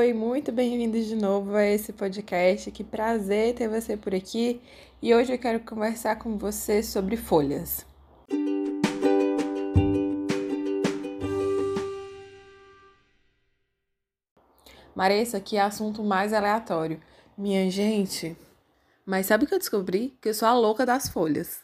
Oi, 0.00 0.14
muito 0.14 0.50
bem-vindos 0.50 1.04
de 1.04 1.14
novo 1.14 1.54
a 1.54 1.62
esse 1.62 1.92
podcast. 1.92 2.70
Que 2.70 2.82
prazer 2.82 3.54
ter 3.54 3.68
você 3.68 3.98
por 3.98 4.14
aqui. 4.14 4.58
E 5.02 5.14
hoje 5.14 5.34
eu 5.34 5.38
quero 5.38 5.60
conversar 5.60 6.16
com 6.16 6.38
você 6.38 6.82
sobre 6.82 7.18
folhas. 7.18 7.84
Maria, 14.94 15.20
isso 15.20 15.36
aqui 15.36 15.58
é 15.58 15.60
assunto 15.60 16.02
mais 16.02 16.32
aleatório. 16.32 16.98
Minha 17.36 17.70
gente, 17.70 18.34
mas 19.04 19.26
sabe 19.26 19.44
o 19.44 19.46
que 19.46 19.52
eu 19.52 19.58
descobri? 19.58 20.16
Que 20.18 20.30
eu 20.30 20.34
sou 20.34 20.48
a 20.48 20.54
louca 20.54 20.86
das 20.86 21.10
folhas. 21.10 21.60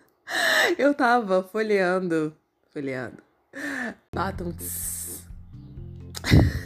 eu 0.78 0.94
tava 0.94 1.42
folheando, 1.42 2.34
folheando. 2.72 3.22
Batum. 4.10 4.54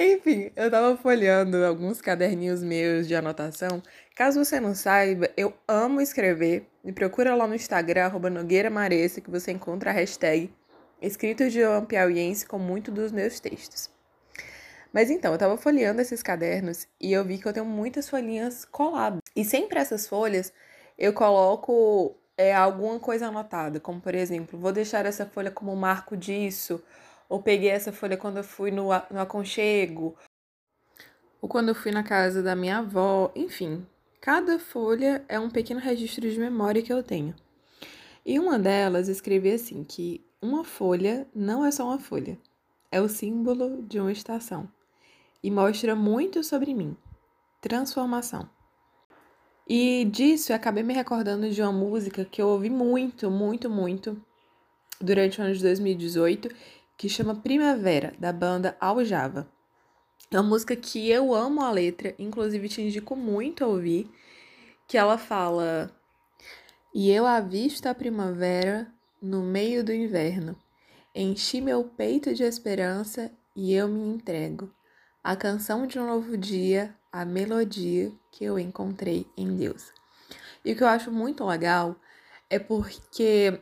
Enfim, 0.00 0.52
eu 0.54 0.70
tava 0.70 0.96
folheando 0.96 1.56
alguns 1.64 2.00
caderninhos 2.00 2.62
meus 2.62 3.08
de 3.08 3.16
anotação. 3.16 3.82
Caso 4.14 4.44
você 4.44 4.60
não 4.60 4.72
saiba, 4.72 5.28
eu 5.36 5.52
amo 5.66 6.00
escrever. 6.00 6.68
Me 6.84 6.92
procura 6.92 7.34
lá 7.34 7.48
no 7.48 7.54
Instagram, 7.56 8.04
arroba 8.04 8.30
Nogueira 8.30 8.70
Maressa, 8.70 9.20
que 9.20 9.28
você 9.28 9.50
encontra 9.50 9.90
a 9.90 9.92
hashtag 9.92 10.54
escrito 11.02 11.50
de 11.50 11.66
um 11.66 11.84
piauiense 11.84 12.46
com 12.46 12.60
muito 12.60 12.92
dos 12.92 13.10
meus 13.10 13.40
textos. 13.40 13.90
Mas 14.92 15.10
então, 15.10 15.32
eu 15.32 15.38
tava 15.38 15.56
folheando 15.56 16.00
esses 16.00 16.22
cadernos 16.22 16.86
e 17.00 17.12
eu 17.12 17.24
vi 17.24 17.36
que 17.36 17.46
eu 17.46 17.52
tenho 17.52 17.66
muitas 17.66 18.08
folhinhas 18.08 18.64
coladas. 18.64 19.20
E 19.34 19.44
sempre 19.44 19.80
essas 19.80 20.06
folhas 20.06 20.52
eu 20.96 21.12
coloco 21.12 22.16
é, 22.36 22.54
alguma 22.54 23.00
coisa 23.00 23.26
anotada, 23.26 23.80
como 23.80 24.00
por 24.00 24.14
exemplo, 24.14 24.56
vou 24.56 24.70
deixar 24.70 25.04
essa 25.06 25.26
folha 25.26 25.50
como 25.50 25.74
marco 25.74 26.16
disso, 26.16 26.80
ou 27.28 27.42
peguei 27.42 27.70
essa 27.70 27.92
folha 27.92 28.16
quando 28.16 28.38
eu 28.38 28.44
fui 28.44 28.70
no, 28.70 28.88
no 29.10 29.20
aconchego, 29.20 30.16
ou 31.40 31.48
quando 31.48 31.68
eu 31.68 31.74
fui 31.74 31.92
na 31.92 32.02
casa 32.02 32.42
da 32.42 32.56
minha 32.56 32.78
avó, 32.78 33.30
enfim. 33.34 33.86
Cada 34.20 34.58
folha 34.58 35.24
é 35.28 35.38
um 35.38 35.50
pequeno 35.50 35.78
registro 35.78 36.28
de 36.28 36.38
memória 36.38 36.82
que 36.82 36.92
eu 36.92 37.02
tenho. 37.02 37.34
E 38.26 38.38
uma 38.38 38.58
delas 38.58 39.08
escrevi 39.08 39.52
assim 39.52 39.84
que 39.84 40.24
uma 40.42 40.64
folha 40.64 41.26
não 41.34 41.64
é 41.64 41.70
só 41.70 41.84
uma 41.84 41.98
folha, 41.98 42.38
é 42.90 43.00
o 43.00 43.08
símbolo 43.08 43.82
de 43.82 44.00
uma 44.00 44.12
estação 44.12 44.68
e 45.42 45.50
mostra 45.50 45.94
muito 45.94 46.42
sobre 46.42 46.74
mim. 46.74 46.96
Transformação. 47.60 48.48
E 49.68 50.04
disso 50.06 50.52
eu 50.52 50.56
acabei 50.56 50.82
me 50.82 50.94
recordando 50.94 51.50
de 51.50 51.60
uma 51.60 51.72
música 51.72 52.24
que 52.24 52.40
eu 52.40 52.48
ouvi 52.48 52.70
muito, 52.70 53.30
muito, 53.30 53.68
muito 53.68 54.20
durante 55.00 55.40
o 55.40 55.44
ano 55.44 55.54
de 55.54 55.62
2018, 55.62 56.48
que 56.98 57.08
chama 57.08 57.36
Primavera, 57.36 58.12
da 58.18 58.32
banda 58.32 58.76
Aljava. 58.80 59.48
É 60.32 60.36
uma 60.38 60.48
música 60.48 60.74
que 60.74 61.08
eu 61.08 61.32
amo 61.32 61.62
a 61.62 61.70
letra, 61.70 62.12
inclusive 62.18 62.68
te 62.68 62.82
indico 62.82 63.14
muito 63.14 63.64
a 63.64 63.68
ouvir, 63.68 64.10
que 64.88 64.98
ela 64.98 65.16
fala: 65.16 65.96
E 66.92 67.10
eu 67.10 67.24
avisto 67.24 67.86
a 67.86 67.94
primavera 67.94 68.92
no 69.22 69.42
meio 69.42 69.84
do 69.84 69.92
inverno. 69.92 70.60
Enchi 71.14 71.60
meu 71.60 71.84
peito 71.84 72.34
de 72.34 72.42
esperança 72.42 73.30
e 73.54 73.72
eu 73.72 73.88
me 73.88 74.14
entrego. 74.14 74.74
A 75.22 75.36
canção 75.36 75.86
de 75.86 75.98
um 76.00 76.06
novo 76.06 76.36
dia, 76.36 76.94
a 77.12 77.24
melodia 77.24 78.12
que 78.32 78.44
eu 78.44 78.58
encontrei 78.58 79.24
em 79.36 79.56
Deus. 79.56 79.92
E 80.64 80.72
o 80.72 80.76
que 80.76 80.82
eu 80.82 80.88
acho 80.88 81.12
muito 81.12 81.44
legal 81.44 81.96
é 82.50 82.58
porque 82.58 83.60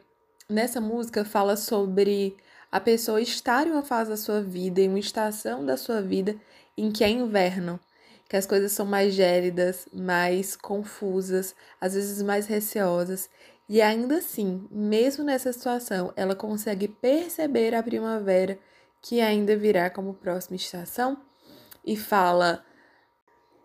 nessa 0.48 0.81
música 0.81 1.25
fala 1.25 1.56
sobre 1.56 2.37
a 2.77 2.81
pessoa 2.81 3.23
estar 3.23 3.67
em 3.67 3.71
uma 3.71 3.83
fase 3.83 4.11
da 4.11 4.19
sua 4.19 4.43
vida, 4.43 4.83
em 4.83 4.89
uma 4.91 4.99
estação 4.99 5.65
da 5.65 5.79
sua 5.79 6.03
vida 6.03 6.37
em 6.77 6.93
que 6.93 7.03
é 7.03 7.09
inverno, 7.09 7.81
que 8.29 8.37
as 8.37 8.45
coisas 8.45 8.71
são 8.71 8.85
mais 8.85 9.15
gélidas, 9.15 9.89
mais 9.95 10.55
confusas, 10.55 11.55
às 11.81 11.95
vezes 11.95 12.21
mais 12.21 12.47
receosas, 12.47 13.31
e 13.67 13.81
ainda 13.81 14.19
assim, 14.19 14.69
mesmo 14.71 15.25
nessa 15.25 15.50
situação, 15.55 16.12
ela 16.17 16.34
consegue 16.34 16.87
perceber 16.87 17.75
a 17.75 17.83
primavera 17.83 18.59
que 19.00 19.23
ainda 19.23 19.56
virá 19.56 19.89
como 19.89 20.12
próxima 20.12 20.56
estação 20.56 21.17
e 21.83 21.97
fala 21.97 22.62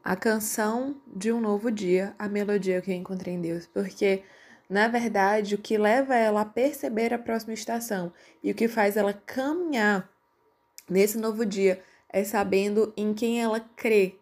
a 0.02 0.16
canção 0.16 0.96
de 1.06 1.34
um 1.34 1.42
novo 1.42 1.70
dia, 1.70 2.16
a 2.18 2.30
melodia 2.30 2.82
que 2.82 2.92
eu 2.92 2.96
encontrei 2.96 3.34
em 3.34 3.42
Deus, 3.42 3.68
porque 3.68 4.24
na 4.72 4.88
verdade 4.88 5.54
o 5.54 5.58
que 5.58 5.78
leva 5.78 6.16
ela 6.16 6.42
a 6.42 6.46
perceber 6.46 7.14
a 7.14 7.20
próxima 7.20 7.54
estação 7.54 8.14
e 8.42 8.52
o 8.52 8.56
que 8.56 8.70
faz 8.70 8.96
ela 8.96 9.12
caminhar 9.14 10.10
nesse 10.90 11.18
novo 11.18 11.46
dia 11.46 11.84
é 12.10 12.24
sabendo 12.24 12.94
em 12.96 13.14
quem 13.14 13.42
ela 13.42 13.60
crê, 13.60 14.16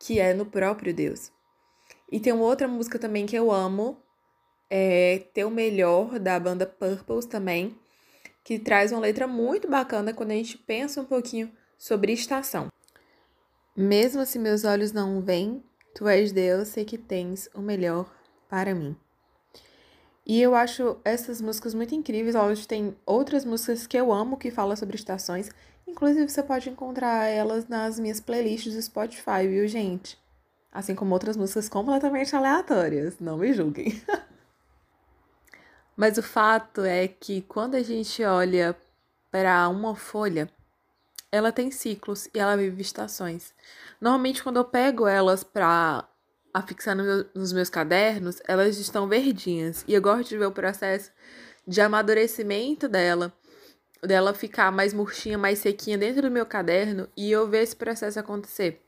que 0.00 0.18
é 0.18 0.32
no 0.32 0.46
próprio 0.46 0.94
Deus. 0.94 1.30
E 2.10 2.18
tem 2.18 2.32
uma 2.32 2.46
outra 2.46 2.66
música 2.66 2.98
também 2.98 3.26
que 3.26 3.36
eu 3.36 3.52
amo, 3.52 4.02
é, 4.70 5.18
Ter 5.34 5.44
o 5.44 5.50
Melhor, 5.50 6.18
da 6.18 6.40
banda 6.40 6.64
Purples 6.64 7.26
também, 7.26 7.78
que 8.42 8.58
traz 8.58 8.90
uma 8.90 9.02
letra 9.02 9.26
muito 9.26 9.68
bacana 9.68 10.14
quando 10.14 10.30
a 10.30 10.34
gente 10.34 10.56
pensa 10.56 11.02
um 11.02 11.04
pouquinho 11.04 11.52
sobre 11.76 12.12
estação. 12.12 12.68
Mesmo 13.76 14.24
se 14.24 14.38
meus 14.38 14.64
olhos 14.64 14.92
não 14.92 15.20
veem, 15.20 15.62
tu 15.94 16.08
és 16.08 16.32
Deus, 16.32 16.68
sei 16.68 16.86
que 16.86 16.96
tens 16.96 17.50
o 17.54 17.60
melhor 17.60 18.10
para 18.48 18.74
mim. 18.74 18.96
E 20.26 20.40
eu 20.40 20.54
acho 20.54 20.96
essas 21.04 21.40
músicas 21.40 21.74
muito 21.74 21.94
incríveis. 21.94 22.34
Lógico, 22.34 22.66
tem 22.66 22.96
outras 23.04 23.44
músicas 23.44 23.86
que 23.86 23.96
eu 23.96 24.12
amo 24.12 24.38
que 24.38 24.50
falam 24.50 24.74
sobre 24.74 24.96
estações. 24.96 25.50
Inclusive, 25.86 26.28
você 26.28 26.42
pode 26.42 26.70
encontrar 26.70 27.26
elas 27.26 27.68
nas 27.68 28.00
minhas 28.00 28.20
playlists 28.20 28.74
do 28.74 28.80
Spotify, 28.80 29.46
viu, 29.46 29.68
gente? 29.68 30.18
Assim 30.72 30.94
como 30.94 31.12
outras 31.12 31.36
músicas 31.36 31.68
completamente 31.68 32.34
aleatórias. 32.34 33.20
Não 33.20 33.36
me 33.36 33.52
julguem. 33.52 34.02
Mas 35.96 36.18
o 36.18 36.22
fato 36.22 36.80
é 36.80 37.06
que 37.06 37.42
quando 37.42 37.74
a 37.76 37.82
gente 37.82 38.24
olha 38.24 38.74
para 39.30 39.68
uma 39.68 39.94
folha, 39.94 40.50
ela 41.30 41.52
tem 41.52 41.70
ciclos 41.70 42.28
e 42.34 42.38
ela 42.38 42.56
vive 42.56 42.80
estações. 42.80 43.52
Normalmente, 44.00 44.42
quando 44.42 44.56
eu 44.56 44.64
pego 44.64 45.06
elas 45.06 45.44
para 45.44 46.08
afixar 46.54 46.96
no 46.96 47.02
meu, 47.02 47.26
nos 47.34 47.52
meus 47.52 47.68
cadernos, 47.68 48.40
elas 48.46 48.78
estão 48.78 49.08
verdinhas. 49.08 49.84
E 49.88 49.92
eu 49.92 50.00
gosto 50.00 50.28
de 50.28 50.38
ver 50.38 50.46
o 50.46 50.52
processo 50.52 51.10
de 51.66 51.80
amadurecimento 51.80 52.88
dela, 52.88 53.36
dela 54.00 54.32
ficar 54.32 54.70
mais 54.70 54.94
murchinha, 54.94 55.36
mais 55.36 55.58
sequinha 55.58 55.98
dentro 55.98 56.22
do 56.22 56.30
meu 56.30 56.46
caderno 56.46 57.08
e 57.16 57.30
eu 57.30 57.48
ver 57.48 57.64
esse 57.64 57.74
processo 57.74 58.20
acontecer. 58.20 58.80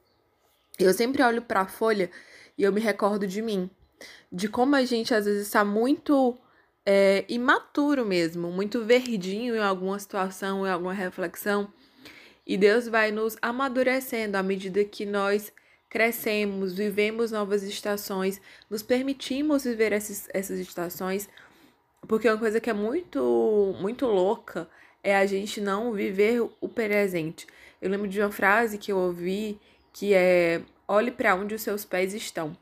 Eu 0.79 0.93
sempre 0.93 1.23
olho 1.23 1.43
para 1.43 1.63
a 1.63 1.67
folha 1.67 2.11
e 2.57 2.63
eu 2.63 2.73
me 2.73 2.81
recordo 2.81 3.27
de 3.27 3.43
mim, 3.43 3.69
de 4.31 4.49
como 4.49 4.77
a 4.77 4.85
gente 4.85 5.13
às 5.13 5.25
vezes 5.25 5.47
está 5.47 5.65
muito 5.65 6.39
é, 6.85 7.25
imaturo 7.29 8.07
mesmo, 8.07 8.49
muito 8.53 8.85
verdinho 8.85 9.57
em 9.57 9.63
alguma 9.63 9.99
situação, 9.99 10.65
em 10.65 10.71
alguma 10.71 10.93
reflexão. 10.93 11.73
E 12.47 12.57
Deus 12.57 12.87
vai 12.87 13.11
nos 13.11 13.37
amadurecendo 13.43 14.37
à 14.37 14.43
medida 14.43 14.85
que 14.85 15.05
nós 15.05 15.53
crescemos, 15.89 16.75
vivemos 16.75 17.31
novas 17.31 17.63
estações, 17.63 18.41
nos 18.69 18.83
permitimos 18.83 19.65
viver 19.65 19.93
essas, 19.93 20.29
essas 20.33 20.59
estações, 20.59 21.29
porque 22.07 22.29
uma 22.29 22.39
coisa 22.39 22.61
que 22.61 22.71
é 22.71 22.73
muito, 22.73 23.75
muito 23.81 24.07
louca 24.07 24.69
é 25.03 25.17
a 25.17 25.27
gente 25.27 25.61
não 25.61 25.93
viver 25.93 26.43
o 26.61 26.69
presente. 26.69 27.47
Eu 27.81 27.91
lembro 27.91 28.09
de 28.09 28.21
uma 28.21 28.31
frase 28.31 28.79
que 28.79 28.91
eu 28.91 28.99
ouvi 28.99 29.61
que 29.93 30.15
é: 30.15 30.63
olhe 30.87 31.11
para 31.11 31.35
onde 31.35 31.55
os 31.55 31.63
seus 31.63 31.85
pés 31.85 32.13
estão. 32.15 32.57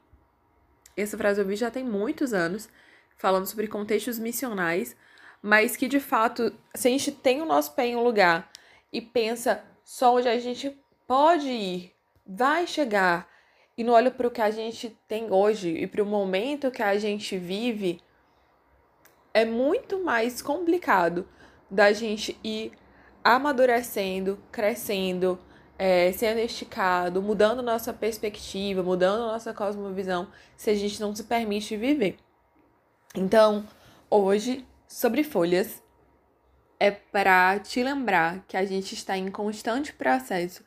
Essa 0.96 1.16
frase 1.16 1.40
eu 1.40 1.44
ouvi 1.44 1.56
já 1.56 1.70
tem 1.70 1.84
muitos 1.84 2.32
anos 2.32 2.68
falando 3.16 3.46
sobre 3.46 3.66
contextos 3.66 4.18
missionais, 4.18 4.96
mas 5.42 5.76
que 5.76 5.88
de 5.88 6.00
fato, 6.00 6.52
se 6.74 6.88
a 6.88 6.90
gente 6.90 7.12
tem 7.12 7.42
o 7.42 7.46
nosso 7.46 7.74
pé 7.74 7.86
em 7.86 7.96
um 7.96 8.02
lugar 8.04 8.50
e 8.92 9.00
pensa 9.00 9.64
só 9.84 10.14
onde 10.16 10.28
a 10.28 10.38
gente 10.38 10.76
pode 11.06 11.48
ir, 11.48 11.93
vai 12.26 12.66
chegar, 12.66 13.28
e 13.76 13.82
não 13.82 13.92
olha 13.92 14.10
para 14.10 14.26
o 14.26 14.30
que 14.30 14.40
a 14.40 14.50
gente 14.50 14.96
tem 15.08 15.32
hoje 15.32 15.68
e 15.70 15.86
para 15.86 16.02
o 16.02 16.06
momento 16.06 16.70
que 16.70 16.82
a 16.82 16.96
gente 16.96 17.36
vive, 17.36 18.00
é 19.32 19.44
muito 19.44 20.02
mais 20.02 20.40
complicado 20.40 21.28
da 21.68 21.92
gente 21.92 22.38
ir 22.44 22.72
amadurecendo, 23.22 24.38
crescendo, 24.52 25.40
é, 25.76 26.12
sendo 26.12 26.38
esticado, 26.38 27.20
mudando 27.20 27.62
nossa 27.62 27.92
perspectiva, 27.92 28.82
mudando 28.82 29.26
nossa 29.26 29.52
cosmovisão, 29.52 30.28
se 30.56 30.70
a 30.70 30.74
gente 30.74 31.00
não 31.00 31.14
se 31.14 31.24
permite 31.24 31.76
viver. 31.76 32.16
Então, 33.16 33.66
hoje, 34.08 34.64
sobre 34.86 35.24
folhas, 35.24 35.82
é 36.78 36.92
para 36.92 37.58
te 37.58 37.82
lembrar 37.82 38.44
que 38.46 38.56
a 38.56 38.64
gente 38.64 38.94
está 38.94 39.16
em 39.16 39.30
constante 39.30 39.92
processo 39.92 40.62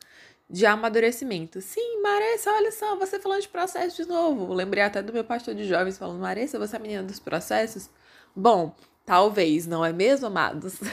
de 0.49 0.65
amadurecimento. 0.65 1.61
Sim, 1.61 2.01
Maressa, 2.01 2.51
olha 2.51 2.71
só, 2.71 2.95
você 2.95 3.19
falando 3.19 3.41
de 3.41 3.49
processo 3.49 3.97
de 3.97 4.07
novo. 4.07 4.53
Lembrei 4.53 4.83
até 4.83 5.01
do 5.01 5.11
meu 5.13 5.23
pastor 5.23 5.53
de 5.53 5.65
jovens 5.65 5.97
falando, 5.97 6.19
Maressa, 6.19 6.57
você 6.57 6.75
é 6.75 6.79
a 6.79 6.81
menina 6.81 7.03
dos 7.03 7.19
processos? 7.19 7.89
Bom, 8.35 8.75
talvez, 9.05 9.67
não 9.67 9.83
é 9.83 9.91
mesmo, 9.91 10.27
amados? 10.27 10.79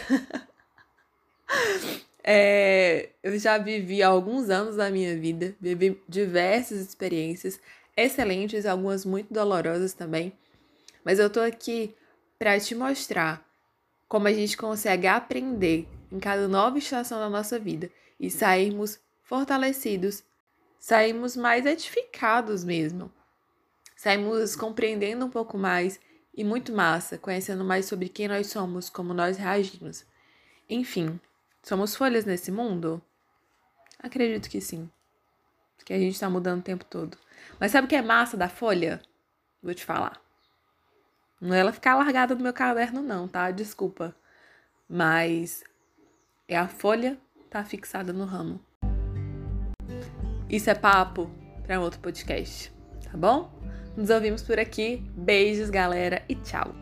É, 2.26 3.10
eu 3.22 3.38
já 3.38 3.58
vivi 3.58 4.02
alguns 4.02 4.48
anos 4.48 4.76
da 4.76 4.88
minha 4.88 5.14
vida, 5.14 5.54
vivi 5.60 6.02
diversas 6.08 6.80
experiências 6.80 7.60
excelentes, 7.94 8.64
algumas 8.64 9.04
muito 9.04 9.32
dolorosas 9.32 9.92
também. 9.92 10.32
Mas 11.04 11.18
eu 11.18 11.28
tô 11.28 11.40
aqui 11.40 11.94
para 12.38 12.58
te 12.58 12.74
mostrar 12.74 13.46
como 14.08 14.26
a 14.26 14.32
gente 14.32 14.56
consegue 14.56 15.06
aprender 15.06 15.86
em 16.10 16.18
cada 16.18 16.48
nova 16.48 16.78
estação 16.78 17.18
da 17.18 17.28
nossa 17.28 17.58
vida 17.58 17.90
e 18.18 18.30
sairmos 18.30 18.98
fortalecidos, 19.24 20.22
sairmos 20.78 21.36
mais 21.36 21.66
edificados 21.66 22.62
mesmo. 22.62 23.12
Saímos 23.96 24.54
compreendendo 24.54 25.26
um 25.26 25.30
pouco 25.30 25.58
mais 25.58 25.98
e 26.32 26.44
muito 26.44 26.72
massa, 26.72 27.18
conhecendo 27.18 27.64
mais 27.64 27.86
sobre 27.86 28.08
quem 28.08 28.28
nós 28.28 28.46
somos, 28.46 28.88
como 28.88 29.12
nós 29.12 29.36
reagimos. 29.36 30.04
Enfim, 30.68 31.20
Somos 31.64 31.96
folhas 31.96 32.26
nesse 32.26 32.52
mundo? 32.52 33.00
Acredito 33.98 34.50
que 34.50 34.60
sim. 34.60 34.90
Que 35.82 35.94
a 35.94 35.98
gente 35.98 36.20
tá 36.20 36.28
mudando 36.28 36.60
o 36.60 36.62
tempo 36.62 36.84
todo. 36.84 37.16
Mas 37.58 37.72
sabe 37.72 37.86
o 37.86 37.88
que 37.88 37.96
é 37.96 38.02
massa 38.02 38.36
da 38.36 38.50
folha? 38.50 39.00
Vou 39.62 39.72
te 39.72 39.82
falar. 39.82 40.20
Não 41.40 41.54
é 41.54 41.60
ela 41.60 41.72
ficar 41.72 41.94
largada 41.94 42.34
no 42.34 42.42
meu 42.42 42.52
caderno, 42.52 43.00
não, 43.00 43.26
tá? 43.26 43.50
Desculpa. 43.50 44.14
Mas 44.86 45.64
é 46.46 46.54
a 46.54 46.68
folha 46.68 47.18
tá 47.48 47.64
fixada 47.64 48.12
no 48.12 48.26
ramo. 48.26 48.62
Isso 50.54 50.70
é 50.70 50.74
papo 50.74 51.28
para 51.66 51.80
outro 51.80 51.98
podcast, 51.98 52.72
tá 53.02 53.18
bom? 53.18 53.50
Nos 53.96 54.08
ouvimos 54.08 54.40
por 54.40 54.56
aqui. 54.56 55.02
Beijos, 55.16 55.68
galera, 55.68 56.22
e 56.28 56.36
tchau. 56.36 56.72